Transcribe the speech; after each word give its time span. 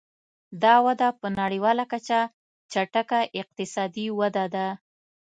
دا 0.63 0.75
وده 0.85 1.09
په 1.19 1.27
نړیواله 1.39 1.83
کچه 1.91 2.19
چټکه 2.71 3.19
اقتصادي 3.41 4.07
وده 4.19 4.45
ده. 4.53 4.67